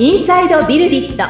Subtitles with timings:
[0.00, 1.24] インサイドビルディット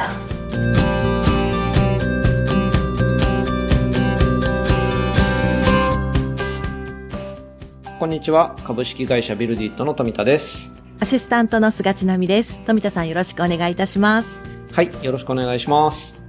[7.97, 8.55] こんにちは。
[8.63, 10.75] 株式会社ビルディットの富田です。
[10.99, 12.63] アシスタントの菅千奈美です。
[12.67, 14.43] 富田さんよろしくお願いいたします。
[14.71, 14.91] はい。
[15.03, 16.19] よろしくお願いします。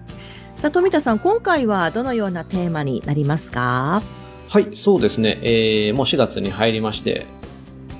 [0.56, 4.02] さあ、富田さん、今回はどのようなテーマになりますか？
[4.48, 4.74] はい。
[4.74, 5.38] そうですね。
[5.42, 7.26] えー、もう4月に入りまして、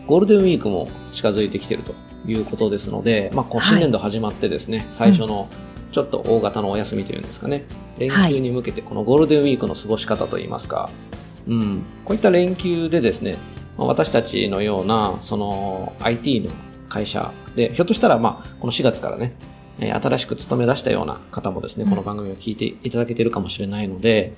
[0.07, 1.93] ゴールデンウィークも近づいてきていると
[2.27, 3.69] いうことですので、まあ、こうはい。
[3.69, 5.49] 新年度始まってですね、最初の
[5.93, 7.65] ちょっと大型のお休みというんですかね、
[7.99, 10.91] 連休に向けてこのゴールデンウィークの過ごし方といいますか、
[11.47, 13.37] うん、こういった連休でですね、
[13.77, 16.51] まあ私たちのような、その IT の
[16.89, 19.35] 会社で、ひょっとしたら、まあ、この4月からね、
[19.79, 24.35] えー新しく勤め出したような方もですね、この番組を聞いていただけているかもしれないので、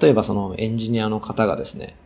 [0.00, 1.96] 例えばそのエンジニアの方がですね、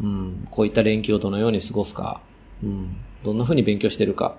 [0.00, 2.20] うん、こういった連休をどのように過ごすか、
[2.62, 4.36] うん、どんな風に勉強しているか、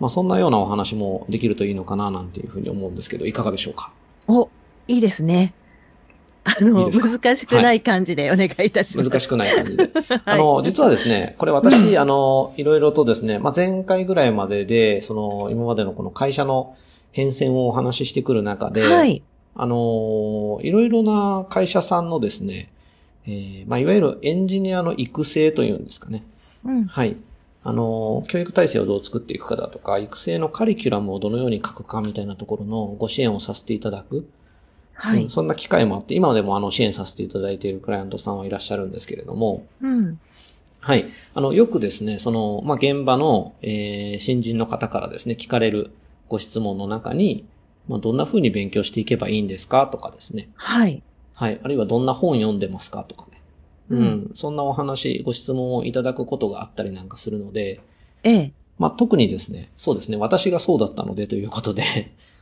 [0.00, 3.92] まあそんなようなお話もできるといいのかななんていうふうに思うんですけど、いかがでしょうか？
[4.26, 4.48] お、
[4.88, 5.54] いいですね。
[6.42, 9.10] あの、いい難しくない感じでお願いいたします。
[9.10, 9.90] 難しくない感じで。
[10.08, 16.74] はいあの、実はですね、これ私、あの、いろいろとですね、まあ、前回ぐらいまでで、その、今までのこの会社の
[17.12, 19.22] 変遷をお話ししてくる中で、はい。
[19.54, 22.70] あの、いろいろな会社さんのですね、
[23.26, 26.24] えーまあ、いわゆるエンジニアの育成というんですかね。
[26.64, 26.84] うん。
[26.84, 27.16] はい。
[27.62, 34.26] あの、教育体制をどう作っていくかだとか、育成のカリキュラムをどのように書くかみたいなところのご支援をさせていただく。
[34.94, 35.30] はいうん。
[35.30, 40.18] そんな機会もあって、今でもあの支援させていただいているクライアントさんはいらっしゃるんですけれども、うん。
[40.80, 41.04] はい。
[41.34, 45.90] あの、よくですね、その、まあ、現場の、えー新人の方からですね、聞かれる
[46.28, 47.44] ご質問の中に、
[47.88, 50.48] まあ、どんな風に勉強していけばいいんですかとかですね。
[50.54, 51.02] はい。
[51.34, 51.60] はい。
[51.62, 53.26] あるいはどんな本読んでますかとか
[53.90, 53.98] ね。
[53.98, 54.30] ううんん。
[54.34, 57.80] そんなお話、ご質問をいただくことがあったりなんかするので、
[58.22, 58.52] ええ。
[58.78, 61.82] まあ、特にですね、そうですね、私がそうだったのでということで、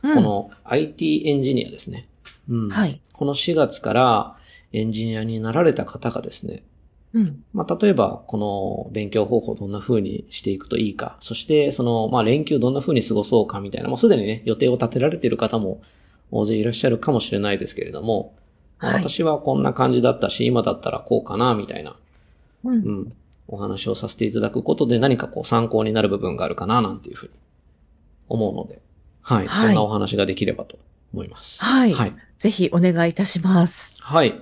[0.03, 2.07] うんこ、の IT エンジニアですね。
[2.49, 2.69] うん。
[2.69, 3.01] はい。
[3.13, 4.37] この4月から
[4.71, 6.63] エンジニアになられた方がですね、
[7.13, 7.43] うん。
[7.53, 15.81] まあ、例えば、この勉強方法どんな風にしていくといいか、そして、その、まあ、連休どんな風に過ごそうかみたいな、もうすでにね、予定を立てられている方も
[16.31, 18.35] 大勢いらっしゃるかもしれないですけれども、
[18.79, 21.95] 私はこんな感じだったし、今だったらこうかな、みたいな、
[22.63, 22.83] うん。
[22.83, 23.13] うん、
[23.47, 27.33] お話をさせていただくことで何かこう参考になる部分があるかな、なんていうふうに
[28.29, 28.79] 思うので、
[29.21, 30.79] はい、はいそんなお話ができればと
[31.13, 31.63] 思います。
[31.63, 32.15] はいはい。
[32.37, 34.01] ぜひお願いいたします。
[34.01, 34.39] はい。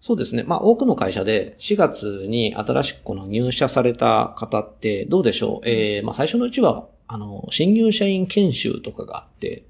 [0.00, 0.44] そうですね。
[0.44, 5.68] まあ、多くの会社で4月に新しくこの入社された方ってどうでしょう？
[5.68, 9.64] えー、まあ、最初のうちは、あの、新入社員研修とかがあって、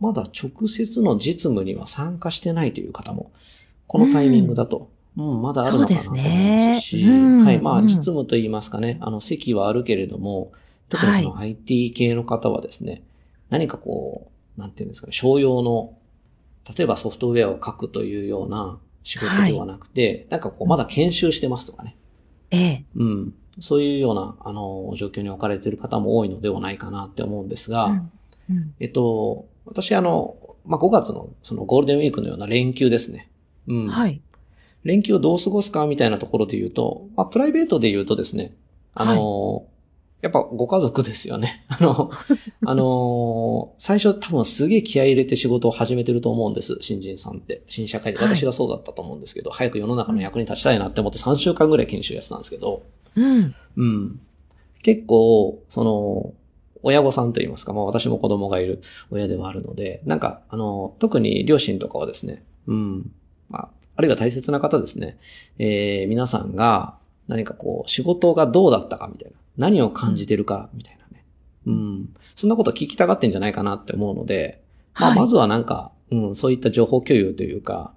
[0.00, 3.32] まだ直接の実務には参加してないという方も、
[3.86, 7.60] このタイミングだと、うん、まだあるのかなと思いますし、すねうんはい。
[7.60, 10.52] まあ、うん実務といいますかね、あの、席はあるけれども、
[10.88, 13.02] 特にその IT 系の方はですね、
[13.50, 15.98] 何かこう、なんていうんですかね、商用の
[16.76, 21.96] 例えばソフトウェアを書くというような仕事ではなくて、なんかこう、まだ研修してますとかね。
[22.50, 22.84] ええ。
[22.96, 23.34] うん。
[23.60, 28.10] そういうような、あの、状況に置かれている方も多いのではないかなって思うんですが、うん
[28.50, 28.74] うん。
[28.80, 33.30] えっと、私あの、まあ、5月のそのゴールデンウィークのような連休ですね。
[33.66, 33.88] うん。
[33.88, 34.20] はい。
[34.84, 38.54] 連休をどう過ごすかみたいなところで言うと、まあ、プライベートで言うとですね、
[38.94, 39.66] あの、
[40.20, 41.64] やっぱご家族ですよね。
[41.70, 42.10] あの、
[42.66, 46.76] あの、最初多分すげえ気合い入れて仕事を始めてると思うんです。
[46.80, 47.62] 新人さんって。
[47.68, 48.18] 新社会で。
[48.18, 52.82] はい私がそうだったと思うんですけど、早く世の中の役に立ちたいなって思って3週間ぐらい研修やってたんですけど、
[53.16, 53.54] うん。
[53.76, 54.20] うん。
[54.82, 56.34] 結構、その、
[56.82, 58.80] 親御さんといいますか、まあ私も子供がいる
[59.10, 63.10] 親ではあるので、なんか、あの、特に両親とかはですね、うん。
[63.48, 65.18] まあ、あるいは大切な方ですね、
[65.58, 66.96] えー、皆さんが
[67.26, 71.24] 何かこう、仕事がどうだったかみたいな、何を感じてるかみたいなね。
[71.66, 72.08] うん。
[72.34, 74.62] そんなこと聞きたがってんじゃないかなって思うので、
[74.94, 77.92] まあ、はいまずはなんか、うん、そういった情報共有というか、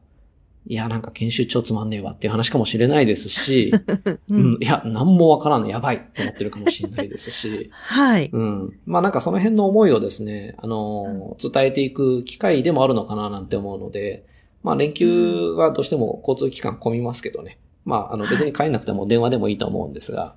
[0.67, 8.29] いや、なんか研修超つまんねえわっていう話かもしれないですし、う うんん、いや、なんもわからんのやばいって思ってるかもしれないですし、 はい。
[8.31, 8.79] うん。
[8.85, 14.25] まあなんかその辺の思いをですね、あの、伝えていく機会でもあるのかななんて思うので、
[14.63, 17.57] まあ連休はどうしても交通機関混みますけどね。
[17.83, 20.35] まああの別に帰んなくても電話でもいいと思うんですが、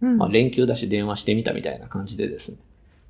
[0.00, 2.58] うんまあ連休だし電話してみたみたいな感じでですね。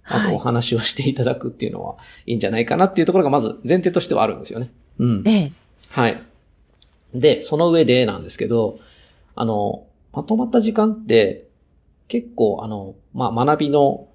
[0.04, 1.96] あとはいお話をしていただくっていうのは
[2.26, 4.70] いいんじゃないかなっていうところがまず前提としてはあるんですよね。
[4.98, 5.22] うん。
[5.26, 5.52] ええ。
[5.90, 6.20] はい。
[7.20, 8.78] で、その上でなんですけど、
[9.34, 11.46] あの、まとまった時間って
[12.08, 14.08] 結構あの、まあ、学びの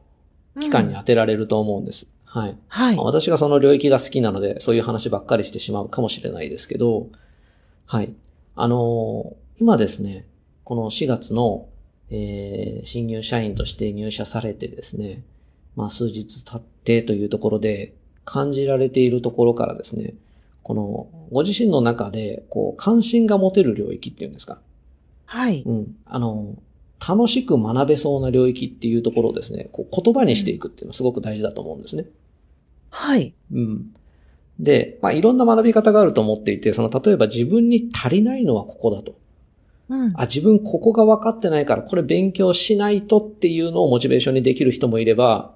[0.59, 2.07] 期間に当てられると思うんです。
[2.25, 2.57] はい。
[2.67, 3.05] はいまあ。
[3.05, 7.07] 私がその領域が好きなので、そういう話ばっかりしてしまうかもしれないですけど、
[7.85, 8.13] はい。
[8.55, 10.25] あのー今ですね、
[10.63, 11.67] この4月の、
[12.09, 15.23] えー新入社員として入社されてですね、
[15.75, 17.93] まあ数日経ってというところで
[18.25, 20.15] 感じられているところからですね、
[20.63, 24.61] このご自身の中でこう関心が持てる領域っていうんですか？
[25.25, 25.63] はい。
[25.65, 25.95] うん。
[26.05, 26.55] あの、
[27.07, 32.05] 楽しく学べそうな領域っていうところをですね、こう言葉にしていくっていうのはすごく大事だと思うんですね。
[32.89, 33.33] はい。
[33.53, 33.95] うん。
[34.59, 39.15] で、まあ、いろんな学び方があると思っていて、その、例えば自分に足りないのはここだと。
[39.89, 40.13] うん。
[40.15, 45.55] あ、自分ここが分かってないから、これ勉強しないとっていうのをモチベーションにできる人もいれば、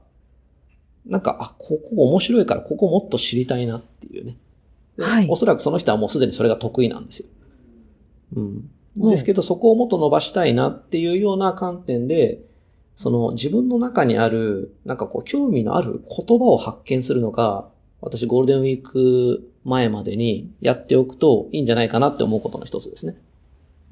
[1.06, 4.38] なんか、あ、ここ面白いから、ここもっと知りたいなっていうね。
[4.98, 7.28] ではいおそらくその人はもうすでにそれが得意なんですよ。
[8.36, 8.44] うん。
[8.46, 12.40] うんですけど、そこをもっと伸ばしたいなっていうような観点で、
[12.96, 17.68] その自分の中にある、なんかこう、興味のある言葉を発見するのが、
[18.00, 23.18] 私ゴールデンウィーク前までにやっておくといいんじゃないかなって思うことの一つですね。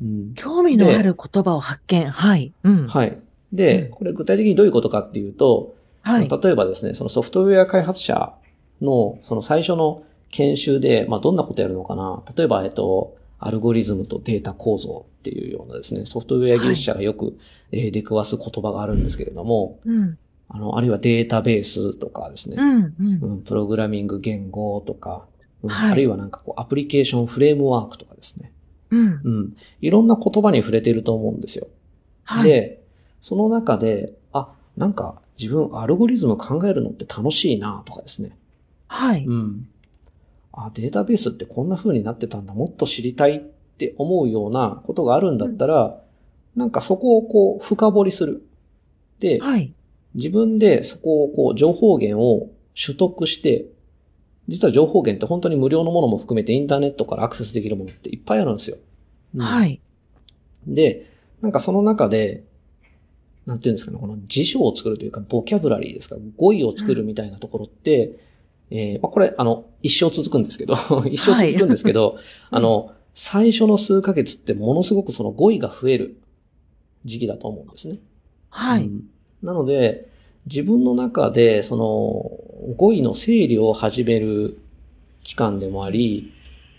[0.02, 0.34] うん。
[0.36, 2.10] 興味のある言葉を発見。
[2.10, 2.54] はい。
[2.64, 2.88] うん。
[2.88, 3.18] はい。
[3.52, 6.30] で、うんこれ具体的にどういうことかっていうと、はい。
[6.30, 8.34] 例えばですね、そのソフトウェア開発者
[8.82, 10.04] のその最初の
[10.34, 17.38] 研修で、まあどんなことやるのかな例えば、えっと、アルゴリズムとデータ構造っていうようなですね、ソフトウェア技術者がよく、
[17.72, 20.18] えー出くわす言葉があるんですけれども、うん。
[20.50, 22.96] あの、あるいはデータベースとかですね、うん。
[23.00, 23.20] うん。
[23.22, 25.28] うん、プログラミング言語とか、
[25.62, 28.52] うんはいあるいはなんかこうアプリケーションフレームワークとかですね、
[28.90, 29.22] うん。
[29.24, 31.68] うん、いろんな言葉に触れていると思うんですよ。
[32.24, 32.50] はい。
[32.50, 32.84] で、
[33.22, 38.36] その中で、あ、なんか自分アルゴリズム考えるのって楽しいなとかですね。
[38.88, 39.26] はい。
[39.26, 39.68] うん。
[40.54, 46.00] あ、データベースってこんな風になってたんだ、もっと知りたいって思うようなことがあるんだったら、
[46.56, 48.48] なんかそこをこう深掘りする。
[49.20, 49.74] で、はい。
[50.14, 53.66] 自分でそこをこう情報源を取得して、
[54.48, 58.78] 実は情報源って本当に無料のものも含めてインターネットからアクセスできるものっていっぱいあるんですよ。
[59.36, 59.82] うんはい。
[60.68, 61.08] で、
[61.42, 62.44] なんかその中で、
[63.46, 68.20] なんていうんですかね、この辞書を作るというか、ボキャブラリーですか、語彙を作るみたいなところって、
[68.72, 70.76] えーまあ、これ、あの、一生続くんですけど、
[71.10, 72.18] 一生続くんですけど、
[72.50, 76.18] あの、最初の数ヶ月ってものすごくその語彙が増える
[77.06, 78.00] 時期だと思うんですね。
[78.50, 78.84] はい。
[78.84, 79.10] うん
[79.44, 80.08] なので、
[80.46, 84.58] 自分の中で、その、語彙の整理を始める
[85.24, 86.32] 期間でもあり、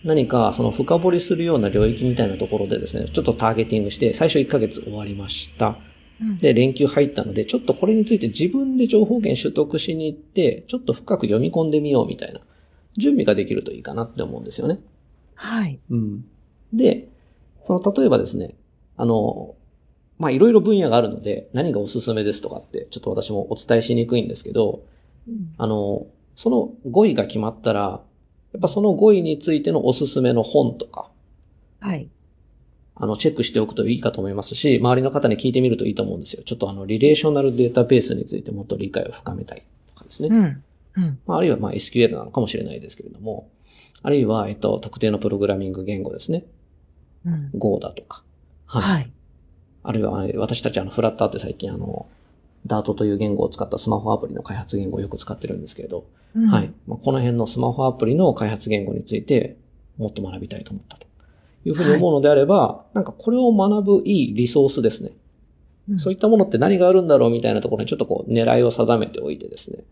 [0.03, 5.79] 何かその深掘りするような領域みたいなところでですね、ちょっとターゲティングして、最初1ヶ月終わりました。
[6.21, 12.41] うんで、連休入ったので、ちょっとこれについて自分で情報源取得しに行って、ちょっと深く読み込んでみようみたいな、
[12.97, 14.79] 準備ができるといいかなって思うんですよね。
[15.35, 15.81] はい。
[15.91, 16.25] うん。
[16.73, 17.09] で、
[17.63, 18.55] その、例えばですね、
[18.97, 19.55] あの、
[20.19, 24.85] まあ、いろいろ分野があるので、何がおすすめですとかって、ちょっと私もお伝えしにくいんですけど、
[25.59, 26.07] あの、
[26.37, 28.03] その語彙が決まったら、
[28.53, 31.11] やっぱその語彙についてのおすすめの本とか、
[31.81, 32.09] はい。
[32.97, 36.43] あの、チェックしておくといいかと思いますし、周りの方に聞いてみるといいと思うんですよ。
[36.45, 40.29] ちょっとあの、リレーショナルデータベースについてもっと理解を深めたいとかですね。
[40.31, 40.63] うん。
[40.97, 41.19] うん。
[41.27, 43.51] まあ、あるいはまあ SQL なのかもしれないですけれども、
[44.03, 46.45] あるいは、えっと、特定のプログラミング言語ですね。
[47.27, 47.51] うん。
[47.55, 48.23] Go だとか。
[48.67, 48.83] はい。
[48.83, 49.13] はい。
[49.83, 52.07] あるいは、私たちあの、フラッターって最近あの、
[52.67, 56.73] ダートという言語を使ったスマホアプリの開発言語をよく使ってるんですけれど、うんはい。。
[56.87, 59.57] まあ、この辺のスマホアプリの開発言語について
[59.99, 61.04] もっと学びたいと思ったと
[61.65, 65.11] いうふうに思うのであれば、なんかこれを学ぶいいリソースですね。
[65.89, 69.85] うんそういったものって何があるんだろうみたいなところにちょっとこう狙いを定めておいてですね。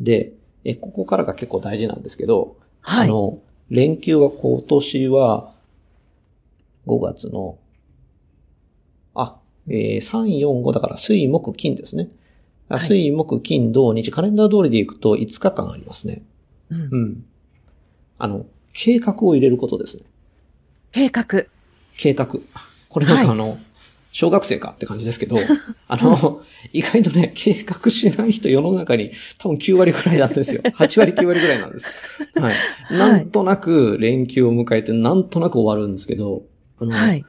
[0.00, 0.32] で、
[0.64, 3.38] え、ここからが結構大事なんですけど、はいあの、
[3.70, 5.52] 連休は今年は
[6.86, 7.58] 5月の、
[9.14, 9.36] あ、
[9.68, 12.08] えー、3、4、5だから水、木、金ですね。
[12.68, 16.22] あはい水、木、金、土、日、カレンダー通りでいくと5日間ありますね。
[16.70, 17.24] うんうん。
[18.18, 20.04] あの、計画を入れることですね。
[20.96, 21.44] 計画。
[21.98, 22.26] 計画。
[22.88, 23.58] これなんかはいあの、
[24.12, 25.36] 小学生かって感じですけど、
[25.88, 26.40] あの、
[26.72, 30.62] 意外とね、計画しない人世の中に多分9割くらいなんですよ。
[30.72, 31.86] 8割9割くらいなんです。
[32.36, 32.54] はい。
[32.90, 36.44] なんとなく連休を迎えて、なんとなく終わるんですけど、
[36.78, 37.22] あの、はい。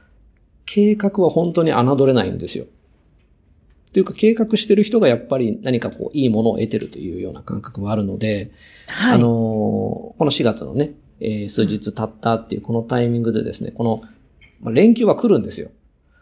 [0.64, 2.64] 計画は本当に侮れないんですよ。
[2.64, 8.50] っていうか、計画してる人がやっぱり何かこう、いいものを得てるというような感覚はあるので、
[8.86, 9.14] はい。
[9.16, 14.00] あのーこの4月のね、えー数日経ったっていうこのタイミングでですね、この、
[14.60, 15.70] まあ、連休は来るんですよ。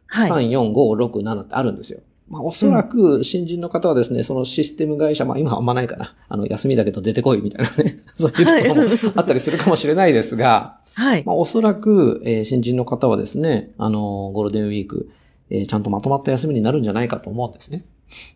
[0.07, 0.31] はい。
[0.31, 2.01] 3、4、5、6、7ってあるんですよ。
[2.29, 6.15] まあ、おそらく新人の方はですね、そのシステム会社、まあ今はあんまないかな。
[6.29, 7.99] あの、休みだけど出てこいみたいなね。
[8.19, 11.23] そういうところも あったりするかもしれないですが、はい。
[11.25, 15.09] まあおそらく、えー新人の方はですね、あのーゴールデンウィーク、
[15.51, 17.85] えーちゃんとまとまった休みになるんじゃないかと思うんですね。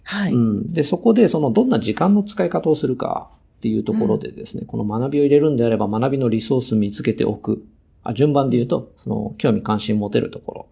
[0.05, 0.33] はい。
[0.33, 0.67] うん。
[0.67, 3.29] で、そこでそのどんな時間の使い方をするか
[3.61, 7.63] っていうところでですね、この学びを入れるんであれば学びのリソース見つけておく。
[8.03, 10.67] あ順番で言うと、その興味関心持てるとこ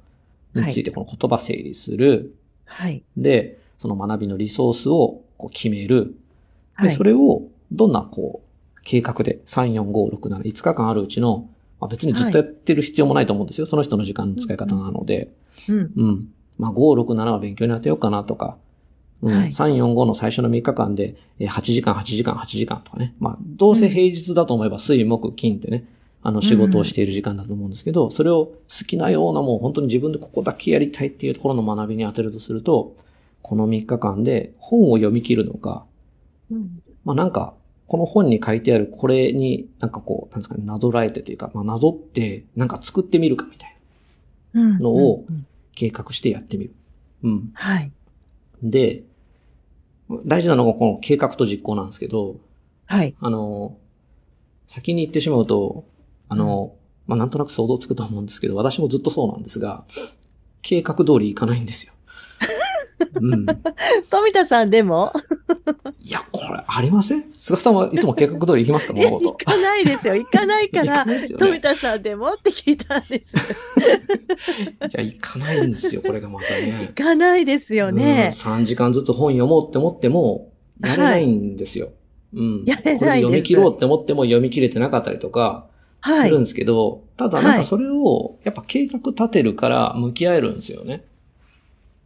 [0.55, 2.35] ろについてこの言葉整理する。
[2.65, 3.03] はい。
[3.15, 6.15] で、その学びのリソースをこう決める。
[6.81, 6.91] で、はい。
[6.91, 13.67] それを、どんな、こう、計画で、3、4、5、6、7、5日間あるうちの、まあ、別にずっとやってる必要もないと思うんですよ。
[13.67, 15.31] その人の時間の使い方なので。
[15.69, 15.93] うん。
[15.95, 16.29] うん。
[16.57, 18.57] まあ、5、6、7は勉強に当てようかなとか、
[19.23, 19.37] うん。
[19.37, 23.15] はい3、4、5の最初の3日間で、えー8時間、8時間、8時間とかね。
[23.19, 25.87] まあ、どうせ平日だと思えば、水、木、金ってね、
[26.23, 28.55] あの、仕事をしている時間だと思うんですけど、それを好
[28.87, 32.95] きなようなもう本当に自分でここだけやりたいっていうところの学びに当てるとすると、
[33.43, 35.85] この3日間で本を読み切るのか、
[36.51, 37.55] うんまあなんか、
[37.87, 43.77] この本に書いてあるこれになんかこう、なんですかね、なぞらえてというか、まあなぞってなんか作ってみるかみたい
[44.53, 45.25] なうんのを
[45.75, 46.75] 計画してやってみる。
[47.23, 47.51] うん。
[47.55, 47.91] はい。
[48.63, 49.05] で、
[50.25, 52.37] 大事なのがこの計画と実行なんですけど、
[52.87, 53.15] はい。
[53.21, 53.77] あの、
[54.67, 55.85] 先に言ってしまうと、
[56.29, 56.75] あの、
[57.07, 59.85] まあなんとなく想像つくと思うんですけど、私もずっとそうなんですが、
[60.63, 61.93] 計画通りいかないんですよ。
[63.21, 63.47] うん。
[64.11, 65.13] 富田さんでも？
[66.09, 67.25] いや、これありません？
[67.33, 68.95] 菅さんはいつも計画通り行きますか？
[68.95, 69.45] 物行事。
[69.45, 70.15] かないですよ。
[70.17, 72.33] 行かないか 行らね富田さんでも？
[72.33, 73.35] って聞いたんです。
[74.89, 77.05] いや、行かないんですよ、これがまたね行。
[77.05, 78.31] かないですようん、ね。
[78.33, 80.51] 3時間ずつ本読もうって思っても、
[80.83, 81.91] やれないんですよ。
[82.33, 82.65] うん。
[82.65, 85.67] やれない読み切ろうって思っても読み切れてなかったりとか、
[86.01, 86.43] はいするん。
[86.43, 91.05] ですけど、ただなんかそれを、やっぱ計画立てるから向き合えるんですよね。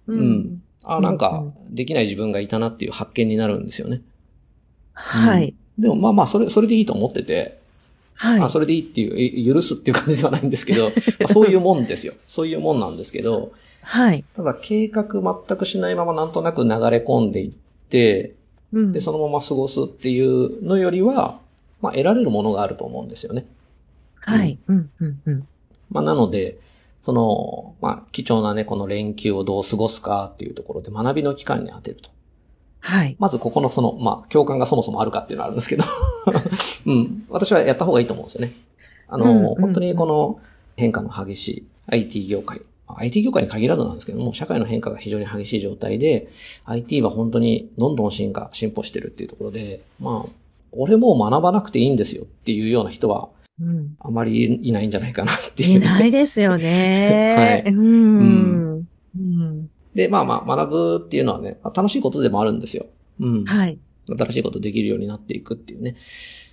[0.09, 0.62] ううん。
[0.85, 4.03] あ、なんうかん、できない自分がいたなっていう発見になるんですよね。
[4.93, 5.55] はい。
[5.79, 7.59] でもまあまあ、それ、それでいいと思ってて、
[8.15, 8.41] はい。
[8.41, 12.15] あ、それでいいっていう、え許すっていう感じではないんですけど、 まあ、そういうもんですよ。
[12.29, 14.25] そういうもんなんですけど、はい。
[14.35, 17.53] ただ計画全くしないままなんとなく流れ込んでいっ
[17.89, 18.35] て、
[18.73, 21.39] うんで、そのまま過ごすっていうのよりは、
[21.81, 23.45] まあ、得られるものがあると思うんですよね。
[24.21, 24.59] はい。
[24.69, 25.49] うん、うん、うん。
[25.91, 26.59] まあ、なので、
[27.02, 32.11] その、まあ、貴重なね、この連休をどう過ごすかっていうところで学びの期間に当てると。
[32.78, 33.16] はい。
[33.18, 35.85] まずここのその、まあ、共感がそもそもあるかっていうのはあるんですけど、
[36.87, 37.25] うん。
[37.28, 38.52] 私はやった方がいいと思うんですよね。
[39.09, 40.38] あの、うんうんうん本当にこの
[40.76, 46.28] 変化の激しい IT 業界、まあ IT 業界に限らずなんですけども、社会の変化が非常に激しい状態で、
[46.66, 50.30] IT は本当にどんどん進化、進歩してるっていうところで、まあ、
[50.71, 53.28] 俺もう学ばなくていいんですよっていうような人は、
[53.61, 53.97] うん。
[54.00, 55.78] あまりいないんじゃないかなっていう。
[55.78, 57.62] いないですよね。
[57.64, 58.88] はいうん。
[59.16, 59.71] うん。
[59.94, 62.87] で、まあまあ、学ぶっていうのはね、まあ楽しいことでもあるんですよ。
[63.21, 63.44] うん。
[63.44, 63.78] はい。
[64.09, 65.97] 新しいことできるようになっていくっていうね。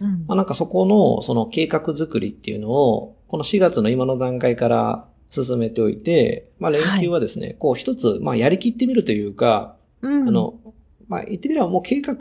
[0.01, 10.59] うんまあ、なんかそこの、その計画作りっていうのを、この4月の今の段階から進めておいて、まあ連休はですね、こう一つ、まあやりきってみるというか、うんあの、
[11.07, 12.15] まあ言ってみればもう計画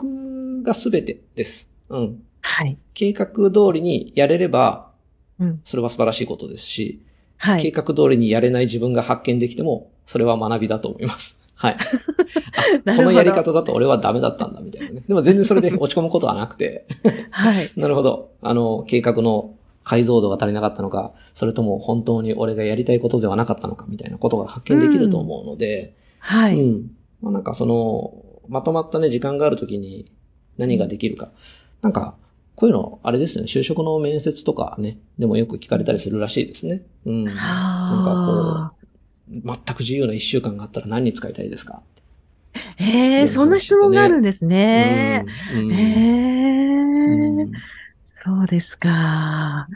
[0.63, 1.69] が全てです。
[1.89, 2.23] うん。
[2.41, 2.77] はい。
[2.93, 4.91] 計画通りにやれれば、
[5.39, 5.61] うん。
[5.63, 7.01] それは素晴らしいことですし、
[7.37, 7.61] はい。
[7.61, 11.39] 計画通りにやれない自分が発見できても、それは学びだと思います。
[11.55, 11.77] はい。
[12.95, 15.03] このやり方だと俺はダメだったんだ、みたいなね。
[15.07, 16.85] でも全然それで 落ち込むことはなくて、
[17.31, 17.69] はい。
[17.75, 18.31] なるほど。
[18.41, 26.59] あの、計画の解像度が足りなかったのか、それとも本当に俺がやりたいことではなかったのか、みたいなことが発見できると思うので、はい。
[26.59, 26.91] うん。
[27.21, 30.11] まあなんかその、まとまったね、時間があるときに
[30.57, 31.31] 何ができるか。
[31.81, 32.15] なんか、
[32.59, 36.81] こういうの、あれですよね、就職の面接とかね、でもよく聞かれたりするらしいですね。
[37.05, 37.23] うん。
[37.23, 37.41] なんか
[38.09, 38.75] はこ
[39.31, 41.81] う、全く自由な一週間があったら何に使いたいですか？
[42.53, 42.59] あ。
[42.83, 45.25] へえ、そんな質問があるんですね。
[45.53, 47.51] うんうんへえ、うん
[48.03, 49.69] そうですか。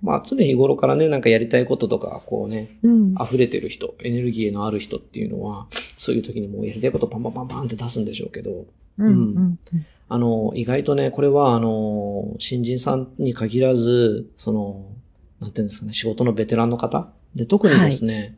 [0.00, 3.14] まあ常日頃からね、なんかやりたいこととか、こうね、うん。
[3.20, 5.66] 溢れてる人、エネルギーのある人っていうのは、
[5.96, 8.64] そういう時にもうやりたいことパンパンパンパンって出すんでしょうけど、
[8.98, 9.08] うん。
[9.08, 9.58] うん。
[10.08, 14.86] あの、意外とね、これはあの、新人さんに限らず、その、
[15.40, 17.12] なんていうんですかね、仕事のベテランの方？
[17.34, 18.36] で、特にですね、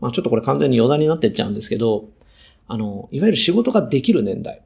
[0.00, 2.08] まあちょっとこれ完全に余談になってっちゃうんですけど、
[2.66, 4.62] あの、いわゆる仕事ができる年代、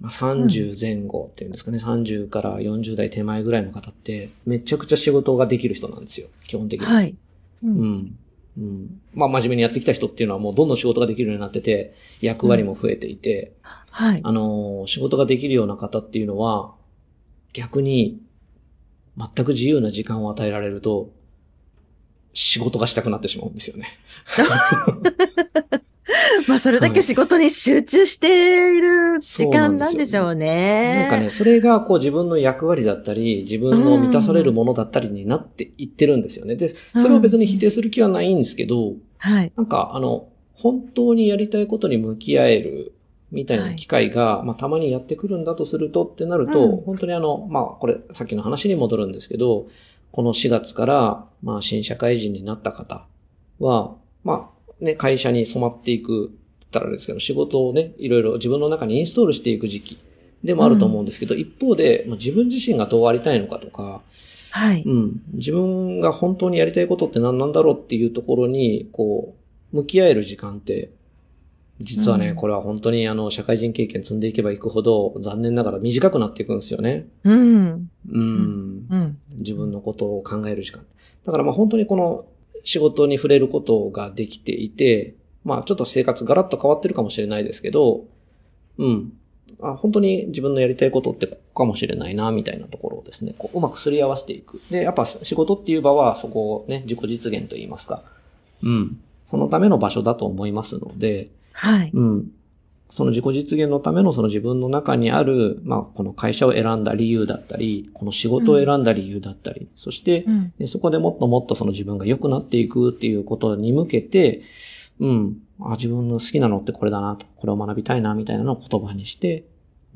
[0.00, 6.86] まあ、30前後っていうんですかね、30から40代手前ぐらいの方って、めちゃくちゃ仕事ができる人なんですよ、基本的に。
[6.86, 7.14] はい。
[7.62, 7.66] う。
[7.66, 8.18] うんん。
[8.58, 9.00] うん。
[9.14, 13.52] まあ、真面目にやってきた人っていうのはもうどんどん仕事ができるようになってて、役割も増えていて、
[13.90, 14.20] はい。
[14.22, 16.74] あのー仕事ができるような方っていうのは、
[17.52, 18.20] 逆に、
[19.16, 21.10] 全く自由な時間を与えられると、
[22.32, 23.86] 仕事がしたくなってしまうんですよね。
[26.48, 31.00] まあ、それだけ仕事に集中している時間なんでしょうね。
[31.02, 36.56] なんかね、それがこう自分の役割だったり、自分の満たされるものだったりになっていってるんですよね。
[36.56, 39.52] で、それを別に否定する気はないんですけど、はい。
[39.56, 42.92] なんか、あの、本当にやりたいことに向き合える
[43.30, 49.66] みたいな機会が、まあ、たまにやってくるんだとするとってなると、うん本当にあの、まあ、これ、さっきの話に戻るんですけど、
[50.10, 53.06] この4月から、まあ、新社会人になった方
[53.58, 53.94] は、
[54.24, 56.32] まあ、ね、会社に染まっていく
[56.66, 59.98] ったらですけど、仕事をね、いろいろ自分の中にインストールしていく時期
[60.42, 64.02] でもあると思うんですけど、一方で、まあ自分自身がどうありたいのかとか、
[64.52, 64.82] はい。
[64.84, 65.22] うん。
[65.34, 69.36] 自分が本当にやりたいことって何なんだろうっていうところに、こ
[69.72, 70.90] う、向き合える時間って、
[71.80, 77.06] 実はね、うんこれは本当にあの、社会人経験積んでいけばいくほど、残念ながら短くなっていくんですよね。
[77.24, 77.90] うん。
[78.10, 78.86] うん。
[78.90, 79.18] うん。
[79.36, 80.84] 自分のことを考える時間。
[81.24, 82.26] だからまあ本当にこの
[82.64, 88.04] 仕事に触れることができていて、まあちょっと生活ガラッと変わってるかもしれないですけど、
[88.78, 89.12] うん。
[89.62, 94.60] あ本当に自分のやりたいことってここかもしれないな、みたいなところをですね、こううまくすり合わせていく。
[94.70, 98.02] で、やっぱ仕事っていう場はそこをね、自己実現と言いますか。
[98.62, 99.00] うん。
[99.26, 101.90] そのための場所だと思いますので、はい。
[101.92, 102.30] うん。
[102.90, 110.52] その自己実現のためのその自分の中にある、まあ、この会社を選んだ理由だったり、この仕事を選んだ理由だったり、そして、うん。
[110.58, 114.42] でそこでもっともっとその自分が良くなっていくっていうことに向けて、
[114.98, 119.44] うん、あ自分の好きなのってこれだなと、これを学びたいなみたいなのを言葉にして、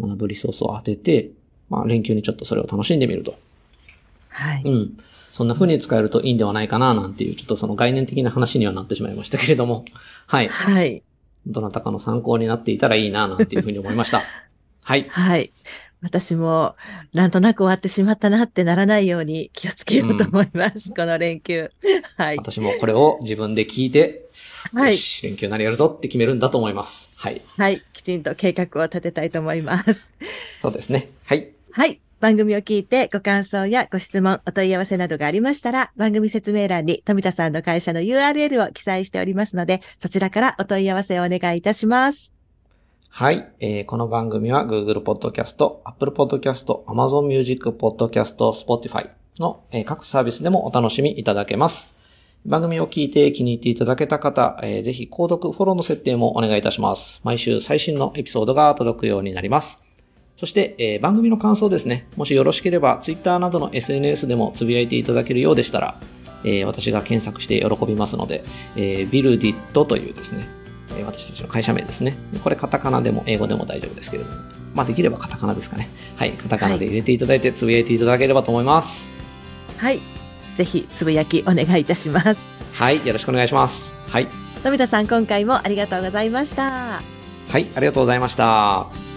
[0.00, 1.30] 学ぶリソースを当てて、
[1.68, 3.34] まあ連休にちょっとそれを楽しんでみると。
[4.28, 4.62] はい。
[4.64, 4.96] うん。
[5.32, 9.84] そんな風に使えるといいんではないかななんていう、ちょっとその概念的な話にはなってしまいましたけれども、
[10.26, 10.48] はい。
[10.48, 11.02] はい。
[11.46, 14.24] どなたかの参考になっていたらいいななんていうふうに思いました。
[14.82, 15.06] はい。
[15.08, 15.50] はい。
[16.02, 16.76] 私も、
[17.14, 20.90] なんとなく終わってしまったなってならないように気をつけようと思います。
[20.90, 21.70] この連休。
[22.18, 22.36] はい。
[22.36, 24.26] 私もこれを自分で聞いて、
[24.74, 24.92] はい。
[24.92, 27.10] よし、連休なりやるぞって決めるんだと思います。
[27.16, 27.40] はい。
[27.56, 27.82] はい。
[27.94, 30.14] きちんと計画を立てたいと思います。
[30.60, 31.08] そうですね。
[31.24, 31.48] はい。
[31.70, 32.00] はい。
[32.24, 42.32] 番組を聞いてご感想やご質問、お問い合わせなどがありましたら、番組説明欄に富田さんの会社の URL を記載しておりますので、そちらからお問い合わせをお願いいたします。
[43.10, 43.46] はい。
[43.60, 51.92] えーこの番組は Google Podcast、Apple Podcast、Amazon Music Podcast、Spotify の、えー各サービスでもお楽しみいただけます。
[52.46, 57.20] 番組を聞いて気に入っていただけた方、えーぜひ購読、フォローの設定もお願いいたします。
[57.22, 59.83] 毎週最新のエピソードが届くようになります。
[60.36, 62.06] そして、えー番組の感想ですね。
[62.16, 66.00] もしよろしければ、Twitter などの SNS でもつぶやいていただけるようでしたら、
[66.44, 68.44] えー私が検索して喜びますので、
[68.76, 70.48] えー、ビルディットというですね、
[70.96, 72.16] えー私たちの会社名ですね。
[72.42, 74.36] これカタカナでも英語でも大丈夫ですけれども。
[74.74, 75.88] まあできればカタカナですかね。
[76.16, 76.32] はい。
[76.32, 79.14] カタカナで入れていただいてつぶやいていただければと思います。
[79.78, 80.00] はい。
[80.56, 82.40] ぜひ、つぶやきお願いいたします。
[82.72, 83.06] はい。
[83.06, 83.94] よろしくお願いします。
[84.08, 84.26] はい。
[84.64, 87.00] 富田さん、今回もありがとうございました。
[87.48, 87.68] はい。
[87.76, 89.13] ありがとうございました。